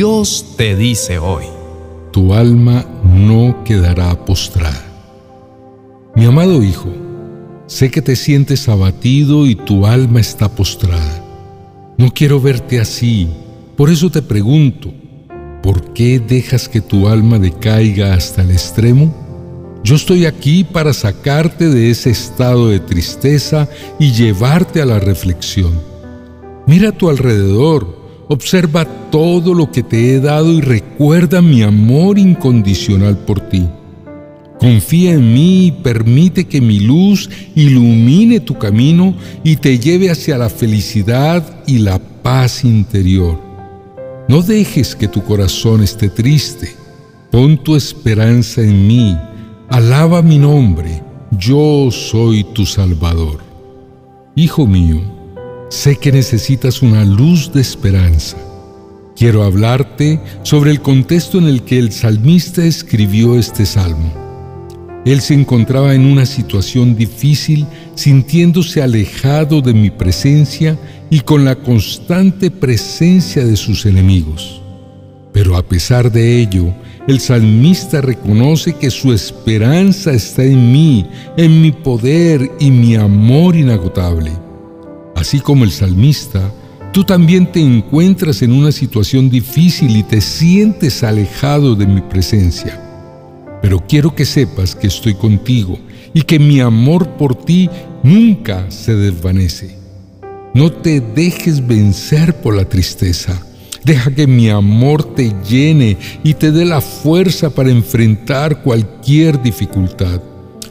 [0.00, 1.44] Dios te dice hoy.
[2.10, 4.82] Tu alma no quedará postrada.
[6.16, 6.88] Mi amado Hijo,
[7.66, 11.22] sé que te sientes abatido y tu alma está postrada.
[11.98, 13.28] No quiero verte así,
[13.76, 14.90] por eso te pregunto,
[15.62, 19.14] ¿por qué dejas que tu alma decaiga hasta el extremo?
[19.84, 25.78] Yo estoy aquí para sacarte de ese estado de tristeza y llevarte a la reflexión.
[26.66, 27.99] Mira a tu alrededor,
[28.32, 33.66] observa todo lo que te he dado y recuerda mi amor incondicional por ti.
[34.60, 40.38] Confía en mí y permite que mi luz ilumine tu camino y te lleve hacia
[40.38, 43.36] la felicidad y la paz interior.
[44.28, 46.76] No dejes que tu corazón esté triste.
[47.32, 49.18] Pon tu esperanza en mí.
[49.68, 51.02] Alaba mi nombre.
[51.32, 53.38] Yo soy tu Salvador.
[54.36, 55.00] Hijo mío,
[55.70, 58.36] sé que necesitas una luz de esperanza.
[59.16, 64.12] Quiero hablarte sobre el contexto en el que el salmista escribió este salmo.
[65.06, 71.54] Él se encontraba en una situación difícil, sintiéndose alejado de mi presencia y con la
[71.56, 74.60] constante presencia de sus enemigos.
[75.32, 76.74] Pero a pesar de ello,
[77.06, 83.56] el salmista reconoce que su esperanza está en mí, en mi poder y mi amor
[83.56, 84.32] inagotable.
[85.20, 86.50] Así como el salmista,
[86.92, 92.90] tú también te encuentras en una situación difícil y te sientes alejado de mi presencia
[93.60, 95.78] pero quiero que sepas que estoy contigo
[96.14, 97.68] y que mi amor por ti
[98.02, 99.76] nunca se desvanece.
[100.54, 103.40] No te dejes vencer por la tristeza.
[103.84, 110.20] Deja que mi amor te llene y te dé la fuerza para enfrentar cualquier dificultad.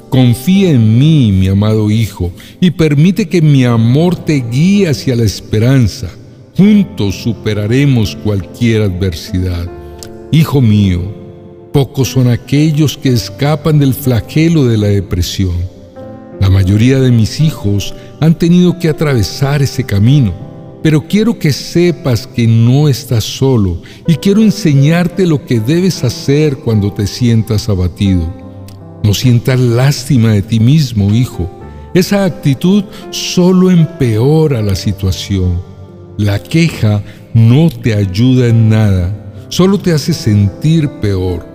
[0.10, 5.24] Confía en mí, mi amado Hijo, y permite que mi amor te guíe hacia la
[5.24, 6.10] esperanza.
[6.58, 9.70] Juntos superaremos cualquier adversidad.
[10.32, 11.20] Hijo mío,
[11.72, 15.56] Pocos son aquellos que escapan del flagelo de la depresión.
[16.40, 20.34] La mayoría de mis hijos han tenido que atravesar ese camino,
[20.82, 26.58] pero quiero que sepas que no estás solo y quiero enseñarte lo que debes hacer
[26.58, 28.39] cuando te sientas abatido.
[29.04, 31.50] No sientas lástima de ti mismo, hijo.
[31.94, 35.62] Esa actitud solo empeora la situación.
[36.18, 37.02] La queja
[37.34, 39.16] no te ayuda en nada,
[39.48, 41.46] solo te hace sentir peor.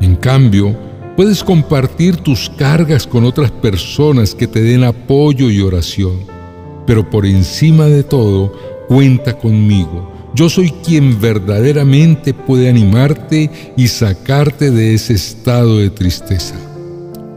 [0.00, 0.76] En cambio,
[1.16, 6.18] puedes compartir tus cargas con otras personas que te den apoyo y oración.
[6.86, 8.52] Pero por encima de todo,
[8.88, 10.12] cuenta conmigo.
[10.34, 16.65] Yo soy quien verdaderamente puede animarte y sacarte de ese estado de tristeza.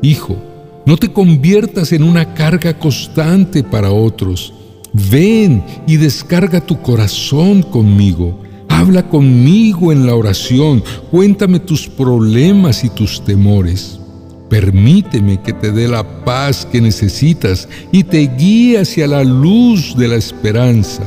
[0.02, 0.38] Hijo,
[0.86, 4.54] no te conviertas en una carga constante para otros.
[4.94, 8.40] Ven y descarga tu corazón conmigo
[8.80, 14.00] Habla conmigo en la oración, cuéntame tus problemas y tus temores.
[14.50, 20.08] Permíteme que te dé la paz que necesitas y te guíe hacia la luz de
[20.08, 21.04] la esperanza.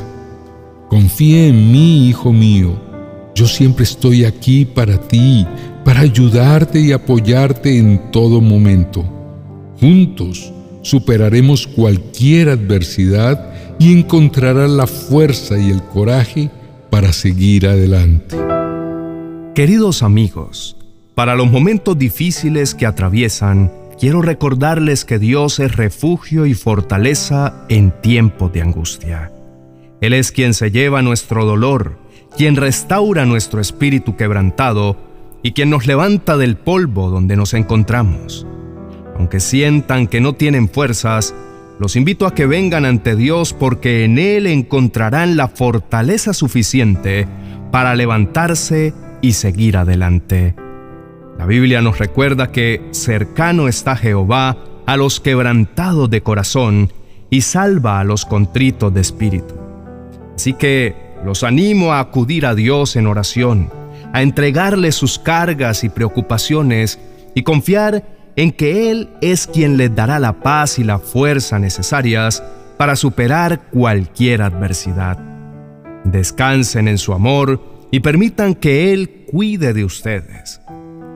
[0.87, 2.79] Confía en mí, hijo mío.
[3.33, 5.47] Yo siempre estoy aquí para ti,
[5.83, 9.03] para ayudarte y apoyarte en todo momento.
[9.79, 16.49] Juntos superaremos cualquier adversidad y encontrarás la fuerza y el coraje
[16.89, 18.37] para seguir adelante.
[19.55, 20.77] Queridos amigos,
[21.15, 27.91] para los momentos difíciles que atraviesan, quiero recordarles que Dios es refugio y fortaleza en
[28.01, 29.31] tiempos de angustia.
[30.01, 31.99] Él es quien se lleva nuestro dolor,
[32.35, 34.97] quien restaura nuestro espíritu quebrantado
[35.43, 38.47] y quien nos levanta del polvo donde nos encontramos.
[39.17, 41.35] Aunque sientan que no tienen fuerzas,
[41.79, 47.27] los invito a que vengan ante Dios porque en Él encontrarán la fortaleza suficiente
[47.71, 50.55] para levantarse y seguir adelante.
[51.37, 56.91] La Biblia nos recuerda que cercano está Jehová a los quebrantados de corazón
[57.29, 59.55] y salva a los contritos de espíritu.
[60.35, 60.95] Así que
[61.25, 63.71] los animo a acudir a Dios en oración,
[64.13, 66.99] a entregarle sus cargas y preocupaciones
[67.35, 68.05] y confiar
[68.35, 72.43] en que Él es quien les dará la paz y la fuerza necesarias
[72.77, 75.19] para superar cualquier adversidad.
[76.05, 80.61] Descansen en su amor y permitan que Él cuide de ustedes.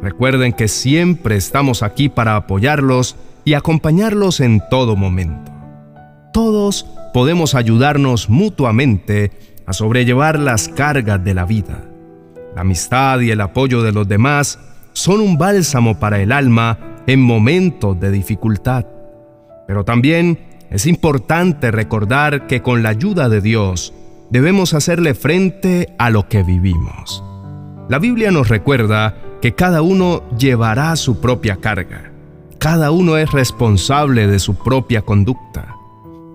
[0.01, 3.15] Recuerden que siempre estamos aquí para apoyarlos
[3.45, 5.51] y acompañarlos en todo momento.
[6.33, 9.31] Todos podemos ayudarnos mutuamente
[9.65, 11.83] a sobrellevar las cargas de la vida.
[12.57, 14.57] La amistad y el apoyo de los demás
[14.93, 18.83] son un bálsamo para el alma en momentos de dificultad.
[19.67, 20.39] Pero también
[20.71, 23.93] es importante recordar que con la ayuda de Dios
[24.31, 27.23] debemos hacerle frente a lo que vivimos.
[27.89, 32.11] La Biblia nos recuerda que cada uno llevará su propia carga.
[32.57, 35.75] Cada uno es responsable de su propia conducta.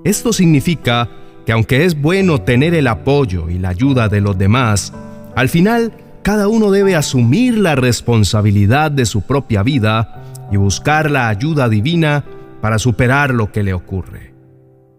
[0.05, 1.09] Esto significa
[1.45, 4.93] que aunque es bueno tener el apoyo y la ayuda de los demás,
[5.35, 5.93] al final
[6.23, 10.23] cada uno debe asumir la responsabilidad de su propia vida
[10.53, 12.25] y buscar la ayuda divina
[12.61, 14.33] para superar lo que le ocurre.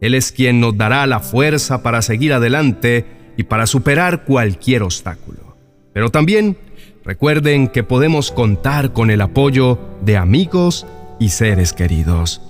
[0.02, 3.06] Él es quien nos dará la fuerza para seguir adelante
[3.38, 5.56] y para superar cualquier obstáculo.
[5.94, 6.58] Pero también
[7.06, 10.86] recuerden que podemos contar con el apoyo de amigos
[11.20, 12.42] y seres queridos.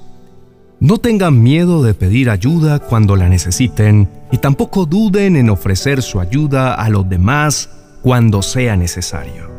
[0.79, 6.19] No tengan miedo de pedir ayuda cuando la necesiten y tampoco duden en ofrecer su
[6.19, 7.69] ayuda a los demás
[8.03, 9.49] cuando sea necesario.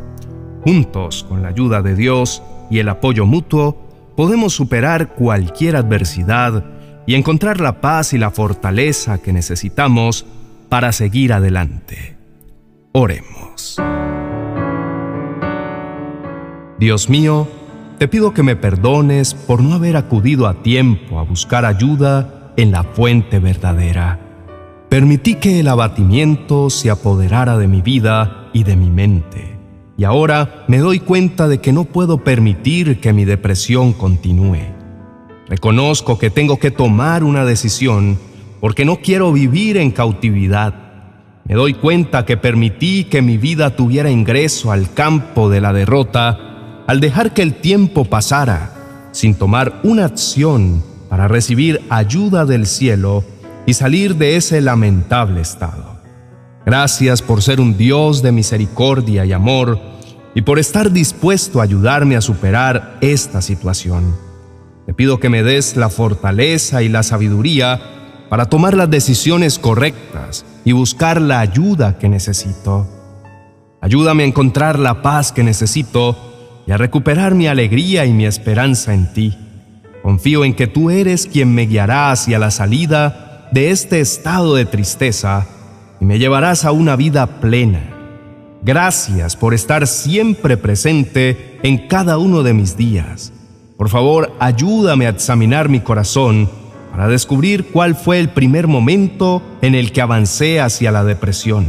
[0.62, 3.76] Juntos, con la ayuda de Dios y el apoyo mutuo,
[4.16, 6.64] podemos superar cualquier adversidad
[7.06, 10.26] y encontrar la paz y la fortaleza que necesitamos
[10.68, 12.16] para seguir adelante.
[12.92, 13.76] Oremos.
[16.78, 17.48] Dios mío,
[17.98, 22.72] te pido que me perdones por no haber acudido a tiempo a buscar ayuda en
[22.72, 24.23] la fuente verdadera.
[24.94, 29.58] Permití que el abatimiento se apoderara de mi vida y de mi mente.
[29.98, 34.60] Y ahora me doy cuenta de que no puedo permitir que mi depresión continúe.
[35.48, 38.20] Reconozco que tengo que tomar una decisión
[38.60, 40.74] porque no quiero vivir en cautividad.
[41.44, 46.84] Me doy cuenta que permití que mi vida tuviera ingreso al campo de la derrota
[46.86, 53.24] al dejar que el tiempo pasara sin tomar una acción para recibir ayuda del cielo
[53.66, 55.94] y salir de ese lamentable estado.
[56.66, 59.78] Gracias por ser un Dios de misericordia y amor
[60.34, 64.16] y por estar dispuesto a ayudarme a superar esta situación.
[64.86, 67.80] Te pido que me des la fortaleza y la sabiduría
[68.28, 72.88] para tomar las decisiones correctas y buscar la ayuda que necesito.
[73.80, 76.16] Ayúdame a encontrar la paz que necesito
[76.66, 79.38] y a recuperar mi alegría y mi esperanza en ti.
[80.02, 84.64] Confío en que tú eres quien me guiará hacia la salida de este estado de
[84.64, 85.46] tristeza
[86.00, 87.88] y me llevarás a una vida plena.
[88.62, 93.32] Gracias por estar siempre presente en cada uno de mis días.
[93.76, 96.50] Por favor, ayúdame a examinar mi corazón
[96.90, 101.66] para descubrir cuál fue el primer momento en el que avancé hacia la depresión.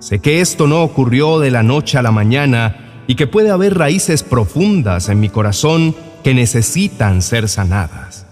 [0.00, 3.78] Sé que esto no ocurrió de la noche a la mañana, y que puede haber
[3.78, 8.27] raíces profundas en mi corazón que necesitan ser sanadas.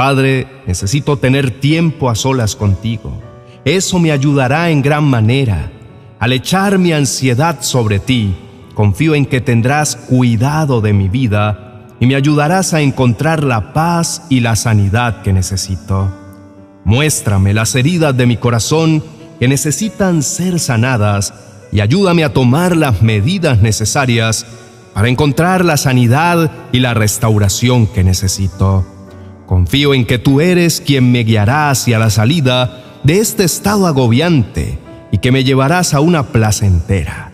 [0.00, 3.20] Padre, necesito tener tiempo a solas contigo.
[3.66, 5.70] Eso me ayudará en gran manera.
[6.18, 8.34] Al echar mi ansiedad sobre ti,
[8.72, 14.22] confío en que tendrás cuidado de mi vida y me ayudarás a encontrar la paz
[14.30, 16.10] y la sanidad que necesito.
[16.82, 19.04] Muéstrame las heridas de mi corazón
[19.38, 21.34] que necesitan ser sanadas
[21.72, 24.46] y ayúdame a tomar las medidas necesarias
[24.94, 28.86] para encontrar la sanidad y la restauración que necesito.
[29.50, 34.78] Confío en que tú eres quien me guiará hacia la salida de este estado agobiante
[35.10, 37.32] y que me llevarás a una placentera.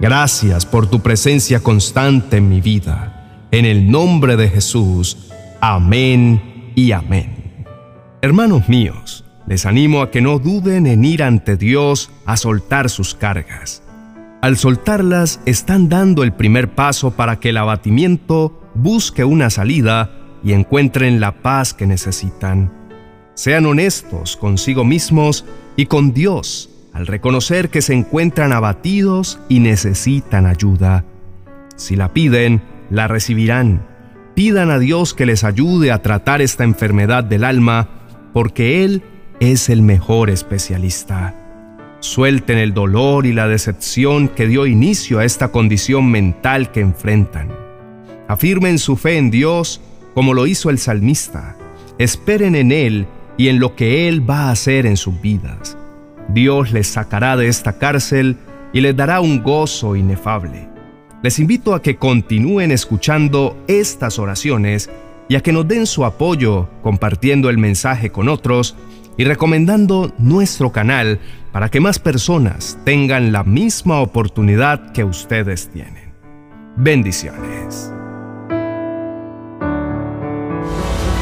[0.00, 3.46] Gracias por tu presencia constante en mi vida.
[3.50, 5.30] En el nombre de Jesús.
[5.60, 7.66] Amén y amén.
[8.22, 13.14] Hermanos míos, les animo a que no duden en ir ante Dios a soltar sus
[13.14, 13.82] cargas.
[14.40, 20.52] Al soltarlas están dando el primer paso para que el abatimiento busque una salida y
[20.52, 22.72] encuentren la paz que necesitan.
[23.34, 25.44] Sean honestos consigo mismos
[25.76, 31.04] y con Dios al reconocer que se encuentran abatidos y necesitan ayuda.
[31.76, 33.86] Si la piden, la recibirán.
[34.34, 37.88] Pidan a Dios que les ayude a tratar esta enfermedad del alma,
[38.32, 39.02] porque Él
[39.40, 41.34] es el mejor especialista.
[42.00, 47.48] Suelten el dolor y la decepción que dio inicio a esta condición mental que enfrentan.
[48.28, 49.80] Afirmen su fe en Dios
[50.14, 51.56] como lo hizo el salmista.
[51.98, 55.76] Esperen en Él y en lo que Él va a hacer en sus vidas.
[56.28, 58.36] Dios les sacará de esta cárcel
[58.72, 60.68] y les dará un gozo inefable.
[61.22, 64.90] Les invito a que continúen escuchando estas oraciones
[65.28, 68.76] y a que nos den su apoyo compartiendo el mensaje con otros
[69.16, 71.20] y recomendando nuestro canal
[71.52, 76.12] para que más personas tengan la misma oportunidad que ustedes tienen.
[76.76, 77.92] Bendiciones.